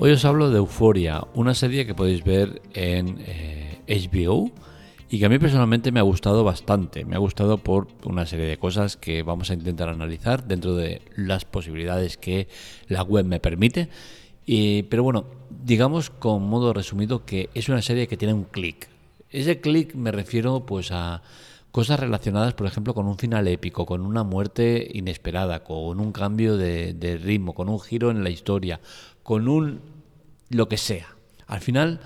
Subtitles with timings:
[0.00, 3.16] Hoy os hablo de Euforia, una serie que podéis ver en
[3.88, 4.52] HBO eh,
[5.10, 7.04] y que a mí personalmente me ha gustado bastante.
[7.04, 11.02] Me ha gustado por una serie de cosas que vamos a intentar analizar dentro de
[11.16, 12.46] las posibilidades que
[12.86, 13.88] la web me permite.
[14.88, 15.24] pero bueno,
[15.64, 18.88] digamos con modo resumido que es una serie que tiene un clic.
[19.30, 21.22] Ese clic me refiero pues a
[21.70, 26.56] cosas relacionadas, por ejemplo, con un final épico, con una muerte inesperada, con un cambio
[26.56, 28.80] de ritmo, con un giro en la historia,
[29.22, 29.80] con un
[30.50, 31.06] lo que sea.
[31.46, 32.00] Al final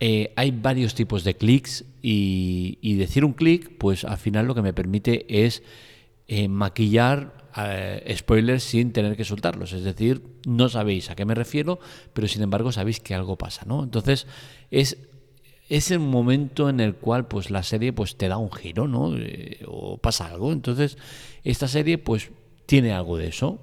[0.00, 4.62] eh, hay varios tipos de clics y, decir un clic, pues al final lo que
[4.62, 5.62] me permite es
[6.28, 9.72] eh, maquillar eh, spoilers sin tener que soltarlos.
[9.72, 11.78] Es decir, no sabéis a qué me refiero,
[12.12, 13.82] pero sin embargo sabéis que algo pasa, ¿no?
[13.82, 14.26] Entonces
[14.70, 14.98] es
[15.68, 19.14] es el momento en el cual pues la serie pues te da un giro, ¿no?
[19.66, 20.52] o pasa algo.
[20.52, 20.96] Entonces,
[21.44, 22.30] esta serie pues
[22.66, 23.60] tiene algo de eso.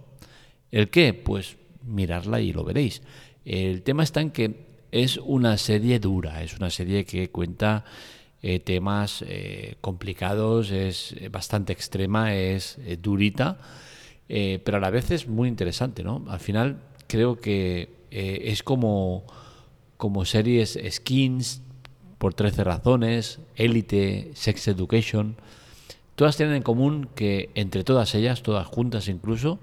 [0.71, 1.13] ¿El qué?
[1.13, 3.01] Pues mirarla y lo veréis.
[3.45, 7.83] El tema está en que es una serie dura, es una serie que cuenta
[8.41, 13.57] eh, temas eh, complicados, es bastante extrema, es eh, durita,
[14.27, 16.25] pero a la vez es muy interesante, ¿no?
[16.27, 19.25] Al final creo que es como,
[19.97, 21.61] como series skins,
[22.23, 25.35] por 13 razones, Elite, Sex Education,
[26.15, 29.59] todas tienen en común que entre todas ellas, todas juntas incluso,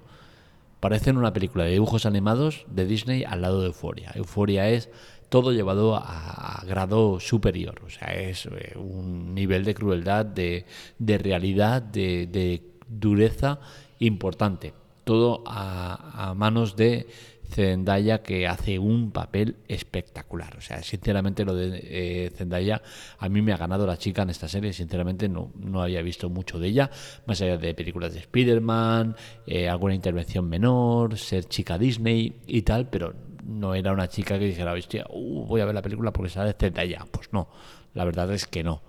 [0.79, 4.13] parecen una película de dibujos animados de Disney al lado de Euforia.
[4.15, 4.91] Euforia es
[5.31, 10.67] todo llevado a, grado superior, o sea, es eh, un nivel de crueldad, de,
[10.99, 13.59] realidad, de, dureza
[14.01, 14.75] importante.
[15.05, 17.07] Todo a manos de
[17.51, 20.57] Zendaya que hace un papel espectacular.
[20.57, 22.83] O sea, sinceramente lo de eh, Zendaya
[23.19, 24.73] a mí me ha ganado la chica en esta serie.
[24.73, 26.91] Sinceramente no, no había visto mucho de ella,
[27.27, 32.89] más allá de películas de Spider-Man, eh, alguna intervención menor, ser chica Disney y tal,
[32.89, 36.31] pero no era una chica que dijera, hostia, uh, voy a ver la película porque
[36.31, 37.07] sale Zendaya.
[37.11, 37.49] Pues no,
[37.95, 38.83] la verdad es que no.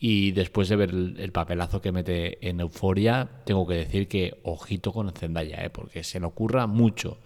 [0.00, 4.92] Y después de ver el, papelazo que mete en Euforia, tengo que decir que ojito
[4.92, 5.70] con Zendaya, ¿eh?
[5.70, 7.18] porque se le ocurra mucho.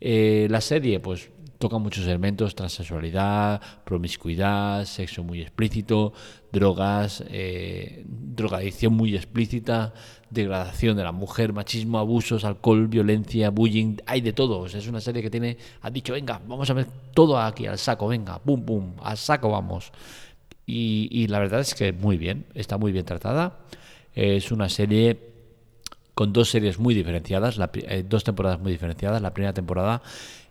[0.00, 1.30] Eh, la serie, pues
[1.60, 6.14] toca muchos elementos, transexualidad, promiscuidad, sexo muy explícito,
[6.50, 9.92] drogas, eh, drogadicción muy explícita,
[10.30, 14.64] degradación de la mujer, machismo, abusos, alcohol, violencia, bullying, hay de todo.
[14.64, 18.08] es una serie que tiene, ha dicho, venga, vamos a ver todo aquí al saco,
[18.08, 19.92] venga, pum, pum, al saco vamos.
[20.64, 23.58] Y, y la verdad es que muy bien, está muy bien tratada.
[24.14, 25.29] Es una serie
[26.20, 29.22] con dos series muy diferenciadas, eh, dos temporadas muy diferenciadas.
[29.22, 30.02] La primera temporada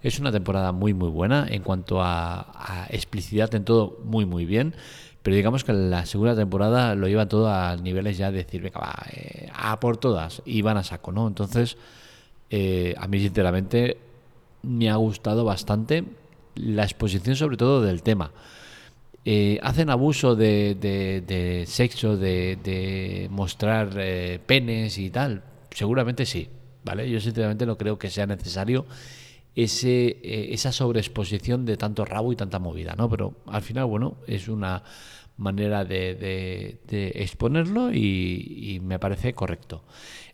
[0.02, 4.74] es una temporada muy muy buena en cuanto a, explicidad en todo, muy muy bien.
[5.22, 8.80] Pero digamos que la segunda temporada lo lleva todo a niveles ya de decir, venga,
[8.80, 11.28] va, eh, a por todas, y van a saco, ¿no?
[11.28, 11.78] Entonces,
[12.50, 13.98] eh, a mí sinceramente
[14.64, 16.04] me ha gustado bastante
[16.56, 18.32] la exposición sobre todo del tema.
[19.62, 23.90] hacen abuso de, sexo, de, mostrar
[24.48, 26.50] penes y tal, seguramente sí,
[26.84, 27.10] ¿vale?
[27.10, 28.86] Yo sinceramente no creo que sea necesario
[29.56, 33.10] ese, eh, esa sobreexposición de tanto rabo y tanta movida, ¿no?
[33.10, 34.84] Pero al final, bueno, es una
[35.38, 36.80] manera de,
[37.16, 39.84] exponerlo y, me parece correcto.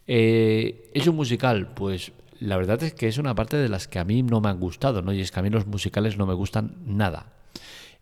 [0.07, 1.73] Eh, ¿Es un musical?
[1.73, 4.50] Pues la verdad es que es una parte de las que a mí no me
[4.50, 5.13] han gustado, ¿no?
[5.13, 7.34] Y es que a mí los musicales no me gustan nada.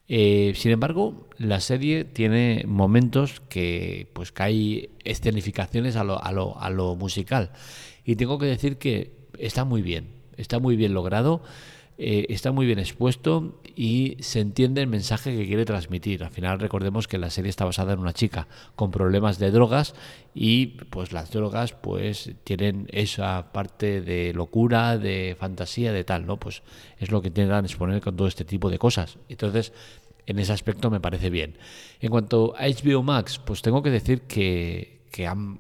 [0.07, 6.31] Eh, sin embargo, la serie tiene momentos que, pues, que hay escenificaciones a lo, a,
[6.31, 7.51] lo, a lo musical.
[8.05, 11.41] Y tengo que decir que está muy bien, está muy bien logrado,
[11.97, 16.23] eh, está muy bien expuesto y se entiende el mensaje que quiere transmitir.
[16.23, 19.93] Al final recordemos que la serie está basada en una chica con problemas de drogas
[20.33, 26.39] y pues las drogas pues tienen esa parte de locura, de fantasía, de tal, ¿no?
[26.39, 26.63] Pues
[26.97, 29.19] es lo que intentan exponer con todo este tipo de cosas.
[29.29, 29.71] Entonces,
[30.25, 31.57] en ese aspecto me parece bien.
[31.99, 35.59] En cuanto a HBO Max, pues tengo que decir que, que han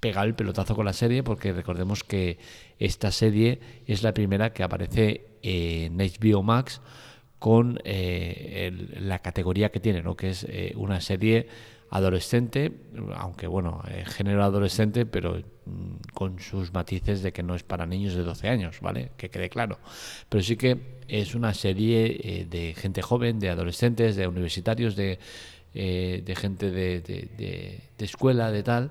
[0.00, 2.38] pegado el pelotazo con la serie porque recordemos que
[2.78, 6.80] esta serie es la primera que aparece en HBO Max
[7.38, 10.16] con eh, la categoría que tiene, ¿no?
[10.16, 11.46] que es eh, una serie
[11.90, 12.72] adolescente,
[13.14, 17.84] aunque bueno, eh, género adolescente, pero mm, con sus matices de que no es para
[17.84, 19.10] niños de 12 años, ¿vale?
[19.18, 19.78] Que quede claro.
[20.30, 25.18] Pero sí que es una serie de gente joven, de adolescentes, de universitarios, de,
[25.74, 28.90] de gente de, de, escuela, de tal,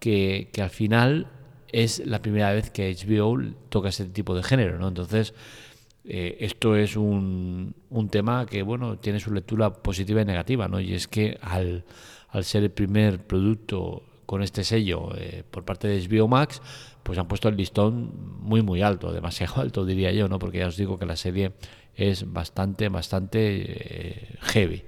[0.00, 1.28] que, que al final
[1.68, 4.88] es la primera vez que HBO toca ese tipo de género, ¿no?
[4.88, 5.34] Entonces,
[6.04, 10.80] eh, esto es un, un, tema que, bueno, tiene su lectura positiva y negativa, ¿no?
[10.80, 11.84] Y es que al,
[12.30, 16.60] al ser el primer producto con este sello eh, por parte de HBO Max,
[17.02, 20.38] pues han puesto el listón muy muy alto, demasiado alto diría yo, ¿no?
[20.38, 21.52] Porque ya os digo que la serie
[21.94, 24.84] es bastante, bastante eh, heavy.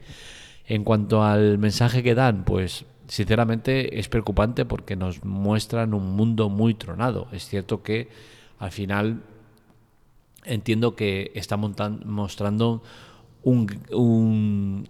[0.67, 6.49] En cuanto al mensaje que dan, pues sinceramente es preocupante porque nos muestran un mundo
[6.49, 7.29] muy tronado.
[7.33, 8.09] Es cierto que
[8.59, 9.23] al final
[10.45, 12.83] entiendo que está mostrando
[13.45, 14.89] un,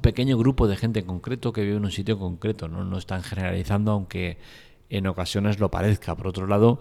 [0.00, 2.84] pequeño grupo de gente en concreto que vive en un sitio concreto, ¿no?
[2.84, 4.38] no están generalizando, aunque
[4.90, 6.14] en ocasiones lo parezca.
[6.16, 6.80] Por otro lado,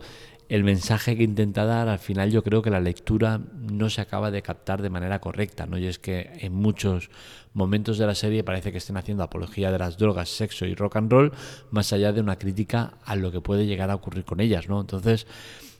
[0.49, 4.29] el mensaje que intenta dar, al final yo creo que la lectura no se acaba
[4.29, 5.77] de captar de manera correcta, ¿no?
[5.77, 7.09] Y es que en muchos
[7.53, 10.97] momentos de la serie parece que estén haciendo apología de las drogas, sexo y rock
[10.97, 11.31] and roll,
[11.71, 14.81] más allá de una crítica a lo que puede llegar a ocurrir con ellas, ¿no?
[14.81, 15.27] Entonces,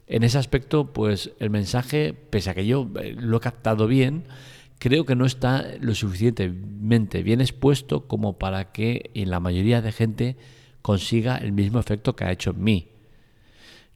[0.08, 4.26] en ese aspecto, pues el mensaje, pese a que yo eh, lo he captado bien,
[4.80, 9.92] creo que no está lo suficientemente bien expuesto como para que en la mayoría de
[9.92, 10.36] gente
[10.82, 12.88] consiga el mismo efecto que ha hecho en mí.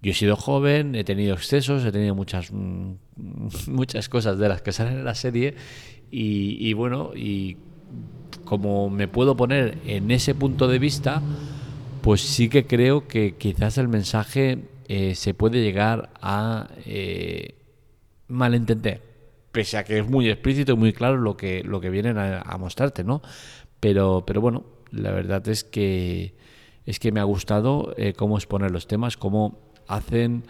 [0.01, 2.94] Yo he sido joven, he tenido excesos, he tenido muchas, mm,
[3.68, 5.56] muchas cosas de las que salen en la serie
[6.10, 7.57] y, bueno, y
[8.45, 11.21] como me puedo poner en ese punto de vista,
[12.01, 17.56] pues sí que creo que quizás el mensaje eh, se puede llegar a eh,
[18.30, 19.01] malentender,
[19.51, 22.57] pese a que es muy explícito y muy claro lo que, lo que vienen a,
[22.57, 23.22] mostrarte, ¿no?
[23.81, 26.36] Pero, pero bueno, la verdad es que
[26.86, 30.44] es que me ha gustado eh, cómo exponer los temas, cómo hacen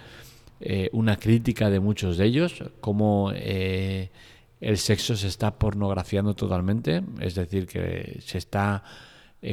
[0.91, 7.67] una crítica de muchos de ellos, cómo el sexo se está pornografiando totalmente, es decir,
[7.67, 8.83] que se está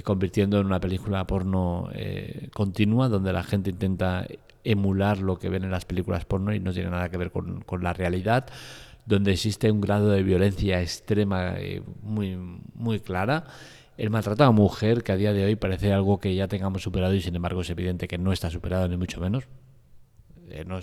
[0.02, 1.90] convirtiendo en una película porno
[2.54, 4.26] continua, donde la gente intenta
[4.64, 7.60] emular lo que ven en las películas porno y no tiene nada que ver con,
[7.62, 8.46] con la realidad,
[9.06, 11.54] donde existe un grado de violencia extrema
[12.02, 12.36] muy,
[12.74, 13.44] muy clara
[13.96, 17.14] el maltrato a mujer, que a día de hoy parece algo que ya tengamos superado
[17.14, 19.44] y sin embargo es evidente que no está superado ni mucho menos.
[20.50, 20.78] Eh, no,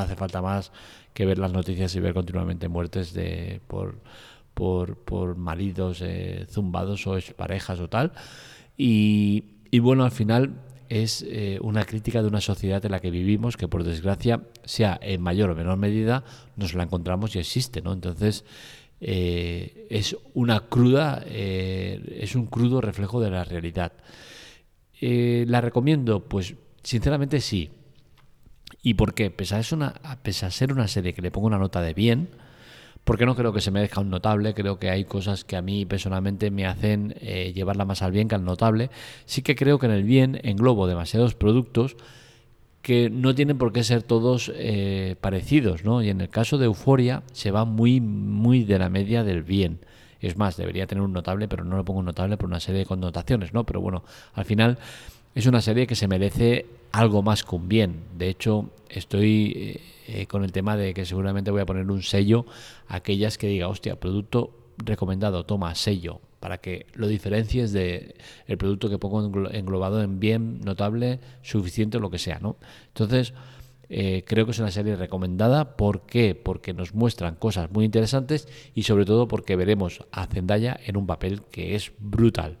[0.00, 0.72] hace falta más
[1.12, 3.98] que ver las noticias y ver continuamente muertes de por,
[4.54, 8.12] por, por maridos eh, zumbados o parejas o tal.
[8.76, 9.44] Y,
[9.80, 10.54] bueno, al final
[11.02, 14.98] es eh, una crítica de una sociedad en la que vivimos que por desgracia, sea
[15.02, 16.24] en mayor o menor medida,
[16.56, 17.92] nos la encontramos y existe, ¿no?
[17.92, 18.44] Entonces
[19.00, 23.92] es una cruda, es un crudo reflejo de la realidad.
[24.98, 26.20] ¿La recomiendo?
[26.24, 27.70] Pues sinceramente sí.
[28.82, 29.30] ¿Y por qué?
[29.30, 32.30] Pese a, una, a ser una serie que le pongo una nota de bien,
[33.04, 35.84] porque no creo que se merezca un notable, creo que hay cosas que a mí
[35.84, 38.90] personalmente me hacen eh, llevarla más al bien que al notable.
[39.26, 41.96] Sí que creo que en el bien englobo demasiados productos
[42.80, 46.02] que no tienen por qué ser todos eh, parecidos, ¿no?
[46.02, 49.80] Y en el caso de Euforia se va muy, muy de la media del bien.
[50.20, 52.80] Es más, debería tener un notable, pero no lo pongo un notable por una serie
[52.80, 53.64] de connotaciones, ¿no?
[53.64, 54.04] Pero bueno,
[54.34, 54.78] al final
[55.34, 58.04] es una serie que se merece algo más que un bien.
[58.16, 62.02] De hecho, estoy eh, eh, con el tema de que seguramente voy a poner un
[62.02, 62.46] sello
[62.86, 68.14] a aquellas que diga, hostia, producto recomendado, toma sello, para que lo diferencies de
[68.46, 72.58] el producto que pongo englobado en bien, notable, suficiente lo que sea, ¿no?
[72.88, 73.34] Entonces,
[73.88, 75.76] eh, creo que es una serie recomendada.
[75.76, 76.36] ¿Por qué?
[76.36, 81.08] Porque nos muestran cosas muy interesantes y sobre todo porque veremos a Zendaya en un
[81.08, 82.58] papel que es brutal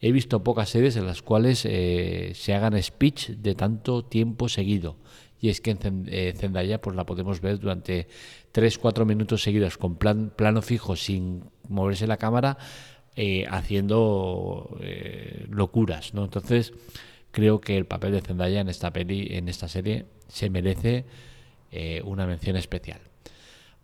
[0.00, 4.96] he visto pocas series en las cuales eh, se hagan speech de tanto tiempo seguido.
[5.40, 8.08] Y es que en eh, Zendaya pues la podemos ver durante
[8.52, 12.56] 3-4 minutos seguidos con plan, plano fijo sin moverse la cámara
[13.16, 14.78] eh, haciendo
[15.48, 16.14] locuras.
[16.14, 16.24] ¿no?
[16.24, 16.72] Entonces
[17.30, 21.04] creo que el papel de Zendaya en esta peli, en esta serie, se merece
[22.04, 23.00] una mención especial.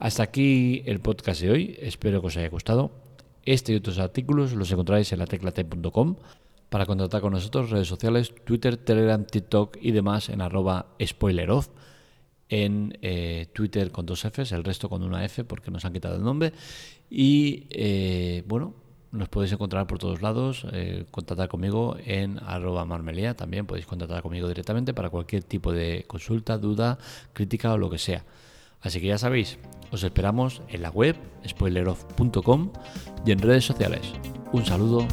[0.00, 1.76] Hasta aquí el podcast de hoy.
[1.78, 2.99] Espero que os haya gustado.
[3.44, 6.16] Este y otros artículos los encontráis en la teclate.com.
[6.68, 11.68] Para contactar con nosotros, redes sociales, Twitter, Telegram, TikTok y demás en arroba spoileroff.
[12.48, 16.16] En eh, Twitter con dos Fs, el resto con una F porque nos han quitado
[16.16, 16.52] el nombre.
[17.08, 18.74] Y eh, bueno,
[19.12, 20.64] nos podéis encontrar por todos lados.
[20.72, 23.34] Eh, contactar conmigo en arroba marmelia.
[23.34, 26.98] También podéis contactar conmigo directamente para cualquier tipo de consulta, duda,
[27.32, 28.24] crítica o lo que sea.
[28.80, 29.58] Así que ya sabéis,
[29.90, 32.70] os esperamos en la web spoileroff.com
[33.26, 34.12] y en redes sociales.
[34.52, 35.06] Un saludo,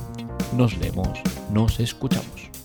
[0.54, 1.10] nos leemos,
[1.52, 2.57] nos escuchamos.